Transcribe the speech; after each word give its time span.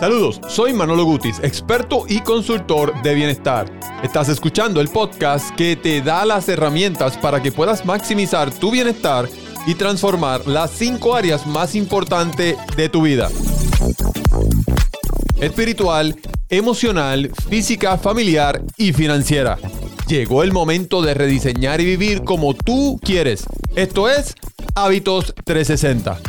Saludos, 0.00 0.40
soy 0.48 0.72
Manolo 0.74 1.04
Gutis, 1.04 1.40
experto 1.42 2.04
y 2.08 2.20
consultor 2.20 3.02
de 3.02 3.14
bienestar. 3.14 3.68
Estás 4.04 4.28
escuchando 4.28 4.80
el 4.80 4.86
podcast 4.86 5.52
que 5.56 5.74
te 5.74 6.00
da 6.02 6.24
las 6.24 6.48
herramientas 6.48 7.18
para 7.18 7.42
que 7.42 7.50
puedas 7.50 7.84
maximizar 7.84 8.52
tu 8.54 8.70
bienestar 8.70 9.28
y 9.66 9.74
transformar 9.74 10.46
las 10.46 10.70
cinco 10.70 11.16
áreas 11.16 11.48
más 11.48 11.74
importantes 11.74 12.56
de 12.76 12.88
tu 12.88 13.02
vida. 13.02 13.28
Espiritual, 15.40 16.14
emocional, 16.48 17.32
física, 17.48 17.98
familiar 17.98 18.62
y 18.76 18.92
financiera. 18.92 19.58
Llegó 20.06 20.44
el 20.44 20.52
momento 20.52 21.02
de 21.02 21.14
rediseñar 21.14 21.80
y 21.80 21.84
vivir 21.84 22.22
como 22.22 22.54
tú 22.54 23.00
quieres. 23.02 23.42
Esto 23.74 24.08
es 24.08 24.36
Hábitos 24.76 25.34
360. 25.44 26.20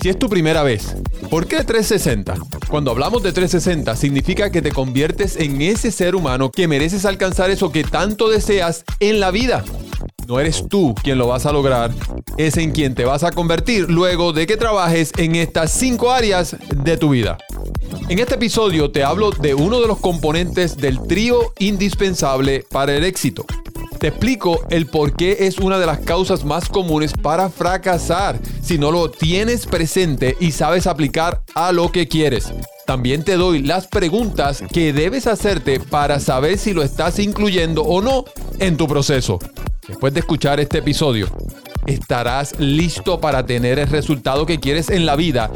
Si 0.00 0.08
es 0.08 0.18
tu 0.18 0.28
primera 0.28 0.64
vez, 0.64 0.96
¿por 1.30 1.46
qué 1.46 1.62
360? 1.62 2.34
Cuando 2.72 2.90
hablamos 2.90 3.22
de 3.22 3.34
360 3.34 3.94
significa 3.96 4.50
que 4.50 4.62
te 4.62 4.72
conviertes 4.72 5.36
en 5.36 5.60
ese 5.60 5.92
ser 5.92 6.14
humano 6.14 6.50
que 6.50 6.66
mereces 6.66 7.04
alcanzar 7.04 7.50
eso 7.50 7.70
que 7.70 7.84
tanto 7.84 8.30
deseas 8.30 8.84
en 8.98 9.20
la 9.20 9.30
vida. 9.30 9.62
No 10.26 10.40
eres 10.40 10.66
tú 10.70 10.94
quien 10.94 11.18
lo 11.18 11.26
vas 11.26 11.44
a 11.44 11.52
lograr, 11.52 11.90
es 12.38 12.56
en 12.56 12.70
quien 12.70 12.94
te 12.94 13.04
vas 13.04 13.24
a 13.24 13.30
convertir 13.30 13.90
luego 13.90 14.32
de 14.32 14.46
que 14.46 14.56
trabajes 14.56 15.12
en 15.18 15.36
estas 15.36 15.70
cinco 15.70 16.12
áreas 16.12 16.56
de 16.74 16.96
tu 16.96 17.10
vida. 17.10 17.36
En 18.08 18.18
este 18.18 18.36
episodio 18.36 18.90
te 18.90 19.04
hablo 19.04 19.32
de 19.32 19.52
uno 19.52 19.78
de 19.82 19.88
los 19.88 19.98
componentes 19.98 20.78
del 20.78 20.98
trío 21.02 21.52
indispensable 21.58 22.64
para 22.70 22.96
el 22.96 23.04
éxito. 23.04 23.44
Te 24.02 24.08
explico 24.08 24.66
el 24.68 24.86
por 24.86 25.14
qué 25.14 25.46
es 25.46 25.58
una 25.58 25.78
de 25.78 25.86
las 25.86 26.00
causas 26.00 26.44
más 26.44 26.68
comunes 26.68 27.12
para 27.12 27.48
fracasar 27.50 28.36
si 28.60 28.76
no 28.76 28.90
lo 28.90 29.08
tienes 29.08 29.64
presente 29.64 30.36
y 30.40 30.50
sabes 30.50 30.88
aplicar 30.88 31.44
a 31.54 31.70
lo 31.70 31.92
que 31.92 32.08
quieres. 32.08 32.52
También 32.84 33.22
te 33.22 33.36
doy 33.36 33.62
las 33.62 33.86
preguntas 33.86 34.64
que 34.72 34.92
debes 34.92 35.28
hacerte 35.28 35.78
para 35.78 36.18
saber 36.18 36.58
si 36.58 36.72
lo 36.72 36.82
estás 36.82 37.20
incluyendo 37.20 37.82
o 37.84 38.02
no 38.02 38.24
en 38.58 38.76
tu 38.76 38.88
proceso. 38.88 39.38
Después 39.86 40.12
de 40.12 40.18
escuchar 40.18 40.58
este 40.58 40.78
episodio, 40.78 41.28
estarás 41.86 42.58
listo 42.58 43.20
para 43.20 43.46
tener 43.46 43.78
el 43.78 43.86
resultado 43.86 44.46
que 44.46 44.58
quieres 44.58 44.90
en 44.90 45.06
la 45.06 45.14
vida, 45.14 45.48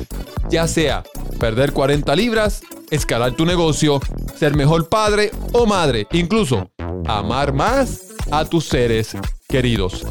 ya 0.48 0.68
sea 0.68 1.02
perder 1.40 1.72
40 1.72 2.14
libras, 2.14 2.60
escalar 2.92 3.32
tu 3.32 3.44
negocio, 3.44 4.00
ser 4.38 4.54
mejor 4.54 4.88
padre 4.88 5.32
o 5.50 5.66
madre, 5.66 6.06
incluso 6.12 6.70
amar 7.08 7.52
más 7.52 8.05
a 8.30 8.44
tus 8.44 8.66
seres 8.66 9.16
queridos. 9.48 10.04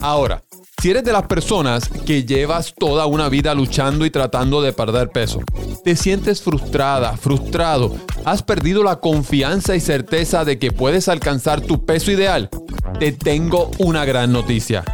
Ahora, 0.00 0.42
si 0.80 0.90
eres 0.90 1.04
de 1.04 1.12
las 1.12 1.26
personas 1.26 1.88
que 2.06 2.24
llevas 2.24 2.74
toda 2.76 3.06
una 3.06 3.28
vida 3.28 3.54
luchando 3.54 4.04
y 4.04 4.10
tratando 4.10 4.62
de 4.62 4.72
perder 4.72 5.10
peso, 5.10 5.40
te 5.84 5.94
sientes 5.94 6.42
frustrada, 6.42 7.16
frustrado, 7.16 7.94
has 8.24 8.42
perdido 8.42 8.82
la 8.82 8.96
confianza 8.96 9.76
y 9.76 9.80
certeza 9.80 10.44
de 10.44 10.58
que 10.58 10.72
puedes 10.72 11.08
alcanzar 11.08 11.60
tu 11.60 11.84
peso 11.84 12.10
ideal, 12.10 12.50
te 12.98 13.12
tengo 13.12 13.70
una 13.78 14.04
gran 14.04 14.32
noticia. 14.32 14.84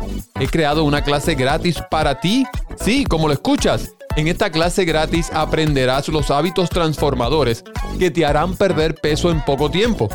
He 0.40 0.48
creado 0.48 0.84
una 0.84 1.02
clase 1.02 1.34
gratis 1.34 1.76
para 1.90 2.20
ti. 2.20 2.46
Sí, 2.80 3.04
como 3.04 3.26
lo 3.26 3.34
escuchas. 3.34 3.92
En 4.16 4.28
esta 4.28 4.50
clase 4.50 4.84
gratis 4.84 5.30
aprenderás 5.32 6.08
los 6.08 6.30
hábitos 6.30 6.70
transformadores 6.70 7.64
que 7.98 8.10
te 8.10 8.24
harán 8.24 8.56
perder 8.56 8.94
peso 8.94 9.30
en 9.30 9.44
poco 9.44 9.70
tiempo. 9.70 10.08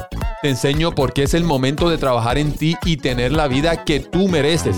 Te 0.44 0.50
enseño 0.50 0.92
por 0.92 1.14
qué 1.14 1.24
es 1.24 1.34
el 1.36 1.46
momento 1.46 1.90
de 1.90 1.98
trabajar 1.98 2.38
en 2.38 2.52
ti 2.52 2.76
y 2.84 2.98
tener 2.98 3.32
la 3.32 3.48
vida 3.48 3.86
que 3.86 4.02
tú 4.02 4.28
mereces. 4.28 4.76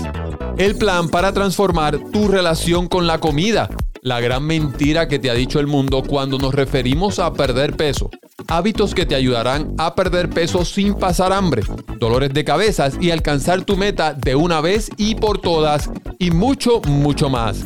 El 0.58 0.76
plan 0.76 1.08
para 1.08 1.32
transformar 1.32 1.98
tu 2.12 2.28
relación 2.28 2.86
con 2.86 3.08
la 3.08 3.18
comida. 3.18 3.68
La 4.00 4.20
gran 4.20 4.44
mentira 4.44 5.08
que 5.08 5.18
te 5.18 5.28
ha 5.28 5.34
dicho 5.34 5.58
el 5.58 5.66
mundo 5.66 6.04
cuando 6.04 6.38
nos 6.38 6.54
referimos 6.54 7.18
a 7.18 7.32
perder 7.32 7.74
peso. 7.74 8.10
Hábitos 8.46 8.94
que 8.94 9.06
te 9.06 9.16
ayudarán 9.16 9.74
a 9.76 9.96
perder 9.96 10.30
peso 10.30 10.64
sin 10.64 10.94
pasar 10.94 11.32
hambre, 11.32 11.62
dolores 11.98 12.32
de 12.32 12.44
cabezas 12.44 12.96
y 13.00 13.10
alcanzar 13.10 13.64
tu 13.64 13.76
meta 13.76 14.14
de 14.14 14.36
una 14.36 14.60
vez 14.60 14.88
y 14.96 15.16
por 15.16 15.38
todas 15.38 15.90
y 16.20 16.30
mucho, 16.30 16.80
mucho 16.82 17.28
más 17.28 17.64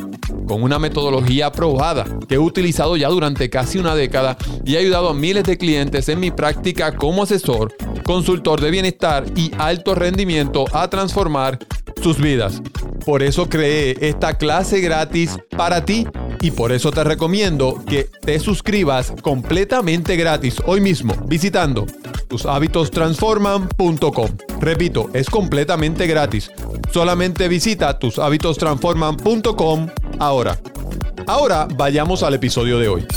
con 0.51 0.63
una 0.63 0.79
metodología 0.79 1.49
probada 1.51 2.05
que 2.27 2.35
he 2.35 2.37
utilizado 2.37 2.97
ya 2.97 3.07
durante 3.07 3.49
casi 3.49 3.77
una 3.77 3.95
década 3.95 4.35
y 4.65 4.75
he 4.75 4.79
ayudado 4.79 5.07
a 5.07 5.13
miles 5.13 5.45
de 5.45 5.57
clientes 5.57 6.09
en 6.09 6.19
mi 6.19 6.29
práctica 6.29 6.93
como 6.93 7.23
asesor, 7.23 7.73
consultor 8.11 8.59
de 8.59 8.71
bienestar 8.71 9.23
y 9.37 9.53
alto 9.57 9.95
rendimiento 9.95 10.65
a 10.73 10.89
transformar 10.89 11.59
sus 12.03 12.19
vidas. 12.19 12.61
Por 13.05 13.23
eso 13.23 13.47
creé 13.47 13.95
esta 14.01 14.37
clase 14.37 14.81
gratis 14.81 15.39
para 15.55 15.85
ti 15.85 16.05
y 16.41 16.51
por 16.51 16.73
eso 16.73 16.91
te 16.91 17.05
recomiendo 17.05 17.81
que 17.87 18.09
te 18.21 18.37
suscribas 18.39 19.13
completamente 19.21 20.17
gratis 20.17 20.57
hoy 20.65 20.81
mismo 20.81 21.15
visitando 21.25 21.85
tushabitostransforman.com. 22.27 24.29
Repito, 24.59 25.09
es 25.13 25.29
completamente 25.29 26.05
gratis. 26.05 26.51
Solamente 26.91 27.47
visita 27.47 27.97
tushabitostransforman.com 27.97 29.87
ahora. 30.19 30.59
Ahora 31.27 31.65
vayamos 31.77 32.23
al 32.23 32.33
episodio 32.33 32.77
de 32.77 32.89
hoy. 32.89 33.07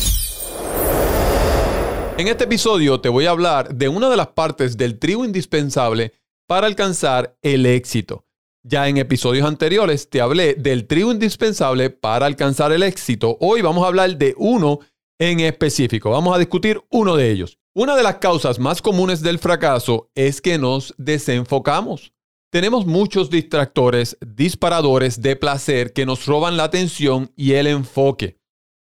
En 2.17 2.29
este 2.29 2.45
episodio 2.45 3.01
te 3.01 3.09
voy 3.09 3.27
a 3.27 3.31
hablar 3.31 3.75
de 3.75 3.89
una 3.89 4.09
de 4.09 4.17
las 4.17 4.29
partes 4.29 4.77
del 4.77 5.01
trigo 5.01 5.25
indispensable 5.25 6.13
para 6.47 6.69
alcanzar 6.69 7.37
el 7.43 7.67
éxito. 7.67 8.25
Ya 8.63 8.89
en 8.89 8.99
episodios 8.99 9.45
anteriores 9.45 10.09
te 10.09 10.21
hablé 10.21 10.55
del 10.55 10.87
trigo 10.87 11.11
indispensable 11.11 11.91
para 11.91 12.27
alcanzar 12.27 12.71
el 12.71 12.85
éxito. 12.85 13.37
Hoy 13.41 13.63
vamos 13.63 13.83
a 13.83 13.89
hablar 13.89 14.17
de 14.17 14.33
uno 14.39 14.79
en 15.19 15.41
específico. 15.41 16.11
Vamos 16.11 16.37
a 16.37 16.39
discutir 16.39 16.81
uno 16.89 17.17
de 17.17 17.33
ellos. 17.33 17.59
Una 17.75 17.97
de 17.97 18.05
las 18.05 18.19
causas 18.19 18.61
más 18.61 18.81
comunes 18.81 19.21
del 19.21 19.41
fracaso 19.41 20.09
es 20.15 20.41
que 20.41 20.57
nos 20.57 20.95
desenfocamos. 20.97 22.13
Tenemos 22.53 22.87
muchos 22.87 23.29
distractores, 23.29 24.17
disparadores 24.25 25.21
de 25.21 25.35
placer 25.35 25.93
que 25.93 26.07
nos 26.07 26.27
roban 26.27 26.57
la 26.57 26.63
atención 26.63 27.33
y 27.35 27.55
el 27.55 27.67
enfoque. 27.67 28.39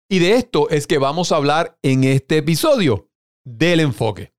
Y 0.09 0.19
de 0.19 0.35
esto 0.35 0.69
es 0.69 0.88
que 0.88 0.99
vamos 0.99 1.31
a 1.31 1.35
hablar 1.35 1.78
en 1.81 2.05
este 2.05 2.38
episodio, 2.38 3.06
del 3.47 3.80
enfoque. 3.80 4.34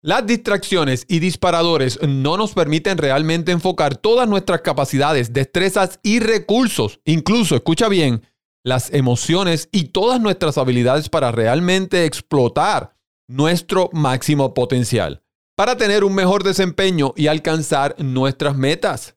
Las 0.00 0.26
distracciones 0.26 1.04
y 1.08 1.18
disparadores 1.18 1.98
no 2.02 2.36
nos 2.36 2.54
permiten 2.54 2.98
realmente 2.98 3.52
enfocar 3.52 3.96
todas 3.96 4.28
nuestras 4.28 4.60
capacidades, 4.62 5.32
destrezas 5.32 5.98
y 6.02 6.20
recursos, 6.20 7.00
incluso, 7.04 7.56
escucha 7.56 7.88
bien, 7.88 8.22
las 8.64 8.92
emociones 8.92 9.68
y 9.72 9.86
todas 9.86 10.20
nuestras 10.20 10.56
habilidades 10.56 11.08
para 11.08 11.32
realmente 11.32 12.04
explotar 12.04 12.96
nuestro 13.28 13.90
máximo 13.92 14.54
potencial 14.54 15.22
para 15.58 15.76
tener 15.76 16.04
un 16.04 16.14
mejor 16.14 16.44
desempeño 16.44 17.14
y 17.16 17.26
alcanzar 17.26 17.96
nuestras 17.98 18.56
metas. 18.56 19.16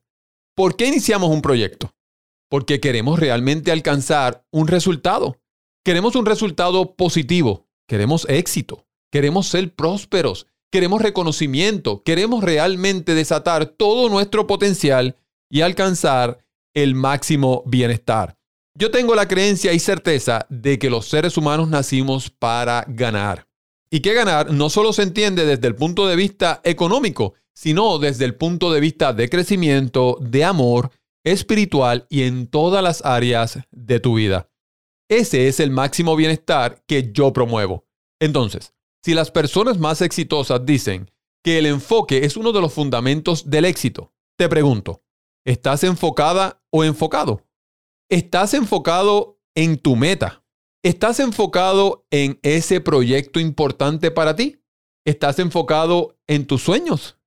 ¿Por 0.56 0.74
qué 0.74 0.86
iniciamos 0.86 1.30
un 1.30 1.40
proyecto? 1.40 1.94
Porque 2.50 2.80
queremos 2.80 3.20
realmente 3.20 3.70
alcanzar 3.70 4.44
un 4.50 4.66
resultado. 4.66 5.40
Queremos 5.84 6.16
un 6.16 6.26
resultado 6.26 6.96
positivo, 6.96 7.68
queremos 7.86 8.26
éxito, 8.28 8.88
queremos 9.12 9.46
ser 9.46 9.74
prósperos, 9.74 10.46
queremos 10.72 11.02
reconocimiento, 11.02 12.02
queremos 12.02 12.42
realmente 12.42 13.14
desatar 13.14 13.66
todo 13.66 14.08
nuestro 14.08 14.46
potencial 14.46 15.16
y 15.50 15.60
alcanzar 15.60 16.38
el 16.74 16.94
máximo 16.94 17.62
bienestar. 17.66 18.38
Yo 18.74 18.90
tengo 18.90 19.14
la 19.14 19.28
creencia 19.28 19.74
y 19.74 19.78
certeza 19.78 20.46
de 20.48 20.78
que 20.78 20.88
los 20.88 21.06
seres 21.06 21.36
humanos 21.36 21.68
nacimos 21.68 22.30
para 22.30 22.86
ganar. 22.88 23.46
Y 23.90 24.00
que 24.00 24.14
ganar 24.14 24.50
no 24.50 24.70
solo 24.70 24.94
se 24.94 25.02
entiende 25.02 25.44
desde 25.44 25.68
el 25.68 25.74
punto 25.74 26.08
de 26.08 26.16
vista 26.16 26.62
económico, 26.64 27.34
sino 27.54 27.98
desde 27.98 28.24
el 28.24 28.34
punto 28.36 28.72
de 28.72 28.80
vista 28.80 29.12
de 29.12 29.28
crecimiento, 29.28 30.16
de 30.22 30.44
amor, 30.44 30.90
espiritual 31.22 32.06
y 32.08 32.22
en 32.22 32.46
todas 32.46 32.82
las 32.82 33.04
áreas 33.04 33.58
de 33.70 34.00
tu 34.00 34.14
vida. 34.14 34.48
Ese 35.10 35.48
es 35.48 35.60
el 35.60 35.70
máximo 35.70 36.16
bienestar 36.16 36.82
que 36.86 37.12
yo 37.12 37.34
promuevo. 37.34 37.84
Entonces, 38.18 38.72
si 39.04 39.14
las 39.14 39.30
personas 39.30 39.78
más 39.78 40.00
exitosas 40.00 40.64
dicen 40.64 41.10
que 41.42 41.58
el 41.58 41.66
enfoque 41.66 42.24
es 42.24 42.36
uno 42.36 42.52
de 42.52 42.60
los 42.60 42.72
fundamentos 42.72 43.50
del 43.50 43.64
éxito, 43.64 44.12
te 44.38 44.48
pregunto, 44.48 45.02
¿estás 45.44 45.82
enfocada 45.84 46.62
o 46.70 46.84
enfocado? 46.84 47.44
¿Estás 48.08 48.54
enfocado 48.54 49.40
en 49.54 49.78
tu 49.78 49.96
meta? 49.96 50.44
¿Estás 50.84 51.20
enfocado 51.20 52.06
en 52.10 52.38
ese 52.42 52.80
proyecto 52.80 53.40
importante 53.40 54.10
para 54.10 54.36
ti? 54.36 54.60
¿Estás 55.04 55.38
enfocado 55.38 56.18
en 56.26 56.46
tus 56.46 56.62
sueños? 56.62 57.18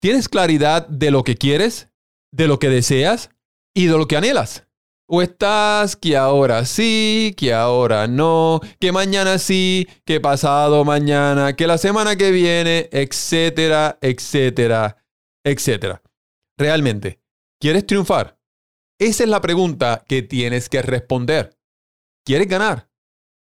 ¿Tienes 0.00 0.28
claridad 0.28 0.86
de 0.88 1.10
lo 1.10 1.24
que 1.24 1.36
quieres, 1.36 1.88
de 2.32 2.48
lo 2.48 2.58
que 2.58 2.68
deseas 2.68 3.30
y 3.74 3.86
de 3.86 3.96
lo 3.96 4.06
que 4.06 4.16
anhelas? 4.16 4.66
¿O 5.06 5.20
estás 5.20 5.96
que 5.96 6.16
ahora 6.16 6.64
sí, 6.64 7.34
que 7.36 7.52
ahora 7.52 8.06
no, 8.06 8.60
que 8.80 8.90
mañana 8.90 9.38
sí, 9.38 9.86
que 10.06 10.18
pasado 10.18 10.82
mañana, 10.84 11.54
que 11.54 11.66
la 11.66 11.76
semana 11.76 12.16
que 12.16 12.30
viene, 12.30 12.88
etcétera, 12.90 13.98
etcétera, 14.00 14.96
etcétera? 15.44 16.02
Realmente, 16.56 17.20
¿quieres 17.60 17.86
triunfar? 17.86 18.38
Esa 18.98 19.24
es 19.24 19.28
la 19.28 19.42
pregunta 19.42 20.04
que 20.08 20.22
tienes 20.22 20.70
que 20.70 20.80
responder. 20.80 21.58
¿Quieres 22.24 22.48
ganar? 22.48 22.88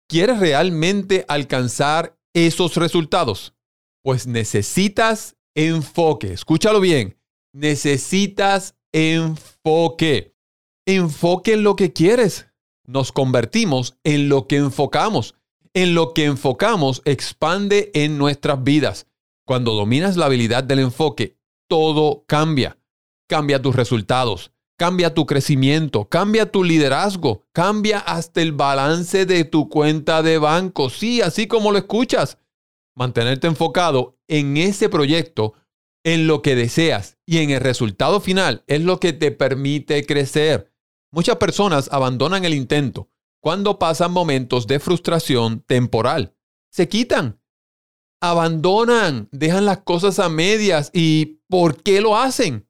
¿Quieres 0.08 0.40
realmente 0.40 1.26
alcanzar 1.28 2.20
esos 2.36 2.76
resultados? 2.76 3.56
Pues 4.04 4.28
necesitas 4.28 5.36
enfoque. 5.56 6.34
Escúchalo 6.34 6.80
bien. 6.80 7.20
Necesitas 7.54 8.76
enfoque. 8.94 10.37
Enfoque 10.90 11.56
en 11.56 11.64
lo 11.64 11.76
que 11.76 11.92
quieres. 11.92 12.48
Nos 12.86 13.12
convertimos 13.12 13.98
en 14.06 14.30
lo 14.30 14.48
que 14.48 14.56
enfocamos. 14.56 15.36
En 15.74 15.94
lo 15.94 16.14
que 16.14 16.24
enfocamos 16.24 17.02
expande 17.04 17.92
en 17.94 18.18
nuestras 18.18 18.64
vidas. 18.64 19.06
Cuando 19.46 19.74
dominas 19.74 20.16
la 20.16 20.28
habilidad 20.28 20.64
del 20.64 20.80
enfoque, 20.80 21.38
todo 21.68 22.24
cambia. 22.26 22.80
Cambia 23.28 23.62
tus 23.62 23.76
resultados, 23.76 24.54
cambia 24.78 25.14
tu 25.14 25.26
crecimiento, 25.26 26.08
cambia 26.08 26.50
tu 26.50 26.64
liderazgo, 26.64 27.44
cambia 27.52 28.00
hasta 28.00 28.42
el 28.42 28.54
balance 28.54 29.26
de 29.26 29.44
tu 29.44 29.68
cuenta 29.68 30.24
de 30.24 30.38
banco. 30.38 30.90
Sí, 30.90 31.22
así 31.22 31.48
como 31.48 31.74
lo 31.74 31.80
escuchas. 31.80 32.38
Mantenerte 32.96 33.48
enfocado 33.48 34.18
en 34.30 34.56
ese 34.56 34.88
proyecto, 34.88 35.54
en 36.06 36.28
lo 36.28 36.42
que 36.42 36.56
deseas 36.56 37.18
y 37.26 37.40
en 37.40 37.50
el 37.50 37.60
resultado 37.60 38.22
final 38.22 38.64
es 38.68 38.80
lo 38.80 39.02
que 39.02 39.12
te 39.12 39.32
permite 39.32 40.06
crecer. 40.06 40.72
Muchas 41.12 41.38
personas 41.38 41.90
abandonan 41.92 42.46
el 42.46 42.54
intento 42.54 43.10
cuando 43.40 43.80
pasan 43.80 44.12
momentos 44.12 44.68
de 44.68 44.80
frustración 44.80 45.62
temporal. 45.62 46.36
Se 46.70 46.90
quitan, 46.90 47.40
abandonan, 48.22 49.30
dejan 49.32 49.66
las 49.66 49.80
cosas 49.80 50.20
a 50.20 50.30
medias. 50.30 50.92
¿Y 50.94 51.40
por 51.48 51.82
qué 51.82 52.02
lo 52.02 52.18
hacen? 52.18 52.68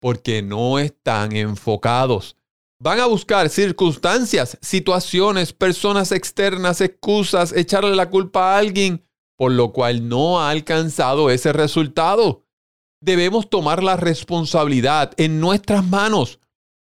Porque 0.00 0.42
no 0.42 0.78
están 0.78 1.34
enfocados. 1.34 2.36
Van 2.78 3.00
a 3.00 3.06
buscar 3.06 3.50
circunstancias, 3.50 4.56
situaciones, 4.62 5.52
personas 5.52 6.12
externas, 6.12 6.80
excusas, 6.80 7.52
echarle 7.52 7.94
la 7.94 8.08
culpa 8.08 8.54
a 8.54 8.58
alguien, 8.58 9.04
por 9.36 9.52
lo 9.52 9.72
cual 9.72 10.08
no 10.08 10.40
ha 10.40 10.50
alcanzado 10.50 11.28
ese 11.28 11.52
resultado. 11.52 12.46
Debemos 13.02 13.50
tomar 13.50 13.82
la 13.82 13.96
responsabilidad 13.96 15.12
en 15.18 15.40
nuestras 15.40 15.84
manos 15.84 16.39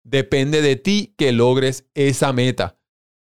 Depende 0.05 0.62
de 0.62 0.77
ti 0.77 1.15
que 1.17 1.33
logres 1.33 1.87
esa 1.95 2.33
meta. 2.33 2.79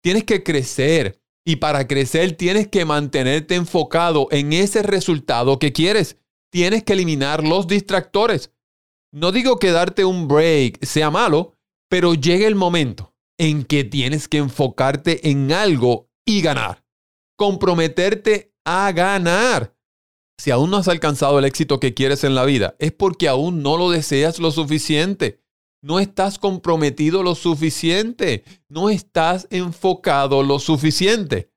Tienes 0.02 0.24
que 0.24 0.42
crecer 0.42 1.22
y 1.44 1.56
para 1.56 1.86
crecer 1.86 2.36
tienes 2.36 2.69
que 2.69 2.84
mantenerte 2.84 3.54
enfocado 3.54 4.28
en 4.30 4.52
ese 4.52 4.82
resultado 4.82 5.58
que 5.58 5.72
quieres. 5.72 6.19
Tienes 6.50 6.82
que 6.82 6.94
eliminar 6.94 7.44
los 7.44 7.66
distractores. 7.66 8.52
No 9.12 9.32
digo 9.32 9.58
que 9.58 9.70
darte 9.70 10.04
un 10.04 10.28
break 10.28 10.84
sea 10.84 11.10
malo, 11.10 11.58
pero 11.88 12.14
llega 12.14 12.46
el 12.46 12.54
momento 12.54 13.14
en 13.38 13.64
que 13.64 13.84
tienes 13.84 14.28
que 14.28 14.38
enfocarte 14.38 15.28
en 15.30 15.52
algo 15.52 16.08
y 16.24 16.40
ganar. 16.40 16.84
Comprometerte 17.36 18.54
a 18.64 18.92
ganar. 18.92 19.76
Si 20.38 20.50
aún 20.50 20.70
no 20.70 20.78
has 20.78 20.88
alcanzado 20.88 21.38
el 21.38 21.44
éxito 21.44 21.80
que 21.80 21.94
quieres 21.94 22.24
en 22.24 22.34
la 22.34 22.44
vida, 22.44 22.76
es 22.78 22.92
porque 22.92 23.28
aún 23.28 23.62
no 23.62 23.76
lo 23.76 23.90
deseas 23.90 24.38
lo 24.38 24.50
suficiente. 24.50 25.41
No 25.82 25.99
estás 25.99 26.38
comprometido 26.38 27.25
lo 27.25 27.34
suficiente. 27.34 28.44
No 28.69 28.88
estás 28.88 29.49
enfocado 29.50 30.44
lo 30.44 30.61
suficiente. 30.61 31.50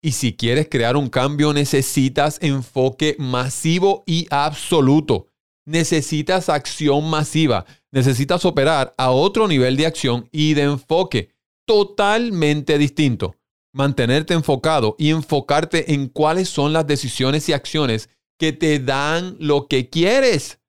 Y 0.00 0.12
si 0.12 0.36
quieres 0.36 0.68
crear 0.70 0.96
un 0.96 1.08
cambio, 1.08 1.52
necesitas 1.52 2.38
enfoque 2.40 3.16
masivo 3.18 4.04
y 4.06 4.28
absoluto. 4.30 5.26
Necesitas 5.66 6.48
acción 6.48 7.10
masiva. 7.10 7.66
Necesitas 7.90 8.44
operar 8.44 8.94
a 8.96 9.10
otro 9.10 9.48
nivel 9.48 9.76
de 9.76 9.86
acción 9.86 10.28
y 10.30 10.54
de 10.54 10.62
enfoque 10.62 11.30
totalmente 11.66 12.78
distinto. 12.78 13.34
Mantenerte 13.72 14.34
enfocado 14.34 14.94
y 14.96 15.10
enfocarte 15.10 15.94
en 15.94 16.08
cuáles 16.08 16.48
son 16.48 16.72
las 16.72 16.86
decisiones 16.86 17.48
y 17.48 17.52
acciones 17.52 18.10
que 18.38 18.52
te 18.52 18.78
dan 18.78 19.36
lo 19.40 19.66
que 19.66 19.88
quieres 19.88 20.61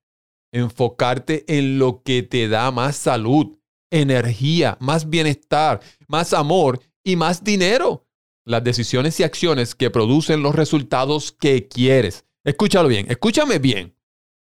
enfocarte 0.54 1.44
en 1.48 1.78
lo 1.78 2.02
que 2.02 2.22
te 2.22 2.48
da 2.48 2.70
más 2.70 2.96
salud, 2.96 3.58
energía, 3.90 4.78
más 4.80 5.10
bienestar, 5.10 5.80
más 6.06 6.32
amor 6.32 6.80
y 7.02 7.16
más 7.16 7.42
dinero. 7.42 8.06
Las 8.46 8.62
decisiones 8.62 9.18
y 9.18 9.24
acciones 9.24 9.74
que 9.74 9.90
producen 9.90 10.42
los 10.42 10.54
resultados 10.54 11.32
que 11.32 11.66
quieres. 11.66 12.24
Escúchalo 12.44 12.88
bien, 12.88 13.06
escúchame 13.08 13.58
bien. 13.58 13.96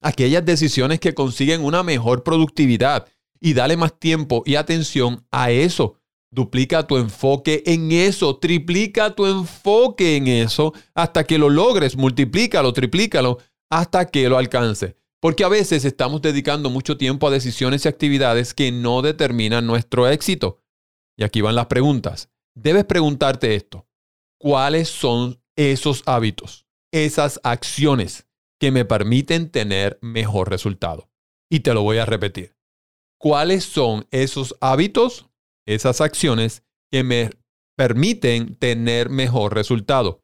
Aquellas 0.01 0.45
decisiones 0.45 0.99
que 0.99 1.15
consiguen 1.15 1.63
una 1.63 1.81
mejor 1.81 2.23
productividad 2.23 3.07
y 3.39 3.53
dale 3.53 3.75
más 3.75 3.99
tiempo 3.99 4.44
y 4.45 4.55
atención 4.55 5.25
a 5.31 5.49
eso. 5.49 5.95
Duplica 6.29 6.85
tu 6.85 6.97
enfoque 6.97 7.63
en 7.65 7.91
eso, 7.91 8.38
triplica 8.38 9.15
tu 9.15 9.25
enfoque 9.25 10.17
en 10.17 10.27
eso 10.27 10.73
hasta 10.94 11.23
que 11.23 11.39
lo 11.39 11.49
logres, 11.49 11.95
multiplícalo, 11.95 12.73
triplícalo 12.73 13.39
hasta 13.71 14.05
que 14.05 14.29
lo 14.29 14.38
alcances. 14.38 14.95
Porque 15.19 15.43
a 15.43 15.49
veces 15.49 15.83
estamos 15.83 16.21
dedicando 16.21 16.69
mucho 16.69 16.97
tiempo 16.97 17.27
a 17.27 17.31
decisiones 17.31 17.85
y 17.85 17.87
actividades 17.87 18.53
que 18.53 18.71
no 18.71 19.01
determinan 19.01 19.65
nuestro 19.65 20.07
éxito. 20.07 20.61
Y 21.17 21.23
aquí 21.23 21.41
van 21.41 21.55
las 21.55 21.65
preguntas. 21.67 22.29
Debes 22.55 22.85
preguntarte 22.85 23.55
esto. 23.55 23.87
¿Cuáles 24.39 24.89
son 24.89 25.41
esos 25.55 26.03
hábitos, 26.05 26.67
esas 26.91 27.39
acciones 27.43 28.27
que 28.59 28.71
me 28.71 28.85
permiten 28.85 29.49
tener 29.49 29.97
mejor 30.01 30.49
resultado? 30.49 31.09
Y 31.49 31.61
te 31.61 31.73
lo 31.73 31.81
voy 31.81 31.97
a 31.97 32.05
repetir. 32.05 32.55
¿Cuáles 33.19 33.63
son 33.63 34.07
esos 34.11 34.55
hábitos, 34.61 35.27
esas 35.65 36.01
acciones 36.01 36.63
que 36.91 37.03
me 37.03 37.31
permiten 37.75 38.55
tener 38.55 39.09
mejor 39.09 39.55
resultado? 39.55 40.21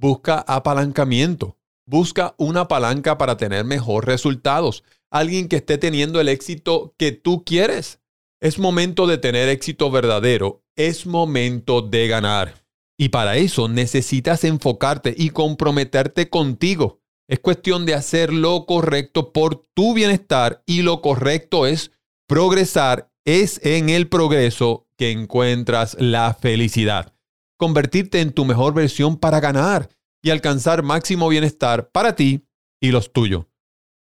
Busca 0.00 0.38
apalancamiento. 0.46 1.58
Busca 1.88 2.34
una 2.36 2.66
palanca 2.66 3.16
para 3.16 3.36
tener 3.36 3.64
mejores 3.64 4.06
resultados. 4.06 4.82
Alguien 5.08 5.48
que 5.48 5.56
esté 5.56 5.78
teniendo 5.78 6.20
el 6.20 6.28
éxito 6.28 6.94
que 6.98 7.12
tú 7.12 7.44
quieres. 7.44 8.00
Es 8.40 8.58
momento 8.58 9.06
de 9.06 9.18
tener 9.18 9.48
éxito 9.48 9.92
verdadero. 9.92 10.64
Es 10.74 11.06
momento 11.06 11.82
de 11.82 12.08
ganar. 12.08 12.64
Y 12.98 13.10
para 13.10 13.36
eso 13.36 13.68
necesitas 13.68 14.42
enfocarte 14.42 15.14
y 15.16 15.30
comprometerte 15.30 16.28
contigo. 16.28 17.02
Es 17.28 17.38
cuestión 17.38 17.86
de 17.86 17.94
hacer 17.94 18.32
lo 18.32 18.66
correcto 18.66 19.32
por 19.32 19.64
tu 19.72 19.94
bienestar 19.94 20.64
y 20.66 20.82
lo 20.82 21.00
correcto 21.00 21.68
es 21.68 21.92
progresar. 22.26 23.12
Es 23.24 23.64
en 23.64 23.90
el 23.90 24.08
progreso 24.08 24.88
que 24.98 25.12
encuentras 25.12 25.96
la 26.00 26.34
felicidad. 26.34 27.14
Convertirte 27.58 28.20
en 28.20 28.32
tu 28.32 28.44
mejor 28.44 28.74
versión 28.74 29.18
para 29.18 29.38
ganar 29.38 29.95
y 30.26 30.30
alcanzar 30.30 30.82
máximo 30.82 31.28
bienestar 31.28 31.92
para 31.92 32.16
ti 32.16 32.48
y 32.80 32.90
los 32.90 33.12
tuyos. 33.12 33.46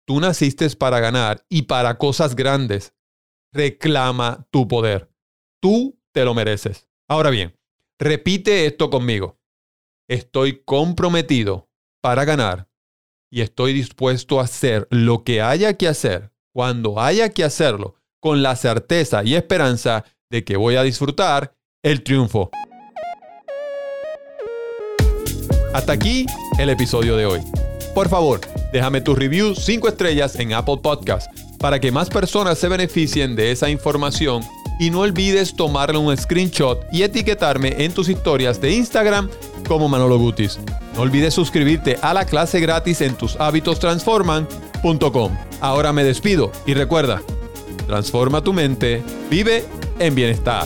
Tú 0.07 0.21
naciste 0.21 0.69
para 0.69 1.01
ganar 1.01 1.45
y 1.49 1.63
para 1.63 1.97
cosas 1.97 2.33
grandes. 2.33 2.93
Reclama 3.51 4.47
tu 4.49 4.65
poder. 4.69 5.11
Tú 5.61 5.99
te 6.13 6.23
lo 6.23 6.33
mereces. 6.33 6.87
Ahora 7.09 7.29
bien, 7.29 7.59
repite 7.99 8.65
esto 8.65 8.89
conmigo. 8.89 9.37
Estoy 10.07 10.63
comprometido 10.63 11.69
para 12.01 12.23
ganar 12.23 12.69
y 13.29 13.41
estoy 13.41 13.73
dispuesto 13.73 14.39
a 14.39 14.43
hacer 14.43 14.87
lo 14.91 15.25
que 15.25 15.41
haya 15.41 15.73
que 15.73 15.89
hacer 15.89 16.31
cuando 16.53 17.01
haya 17.01 17.31
que 17.31 17.43
hacerlo 17.43 17.95
con 18.21 18.41
la 18.41 18.55
certeza 18.55 19.25
y 19.25 19.35
esperanza 19.35 20.05
de 20.29 20.45
que 20.45 20.55
voy 20.55 20.77
a 20.77 20.83
disfrutar 20.83 21.57
el 21.83 22.01
triunfo. 22.01 22.49
Hasta 25.73 25.93
aquí 25.93 26.27
el 26.59 26.69
episodio 26.69 27.17
de 27.17 27.25
hoy. 27.25 27.41
Por 27.95 28.07
favor, 28.09 28.41
déjame 28.71 29.01
tu 29.01 29.15
review 29.15 29.55
5 29.55 29.87
estrellas 29.87 30.35
en 30.35 30.53
Apple 30.53 30.77
Podcast 30.81 31.31
para 31.59 31.79
que 31.79 31.91
más 31.91 32.09
personas 32.09 32.59
se 32.59 32.67
beneficien 32.67 33.35
de 33.35 33.51
esa 33.51 33.69
información 33.69 34.43
y 34.79 34.89
no 34.89 35.01
olvides 35.01 35.55
tomarle 35.55 35.97
un 35.97 36.15
screenshot 36.17 36.85
y 36.91 37.03
etiquetarme 37.03 37.83
en 37.83 37.93
tus 37.93 38.09
historias 38.09 38.59
de 38.61 38.73
Instagram 38.73 39.29
como 39.67 39.87
Manolo 39.87 40.17
Gutis. 40.19 40.59
No 40.95 41.01
olvides 41.01 41.33
suscribirte 41.33 41.97
a 42.01 42.13
la 42.13 42.25
clase 42.25 42.59
gratis 42.59 42.99
en 43.01 43.15
tushabitostransforman.com. 43.15 45.31
Ahora 45.61 45.93
me 45.93 46.03
despido 46.03 46.51
y 46.65 46.73
recuerda, 46.73 47.21
transforma 47.87 48.43
tu 48.43 48.51
mente, 48.53 49.03
vive 49.29 49.63
en 49.99 50.15
bienestar. 50.15 50.65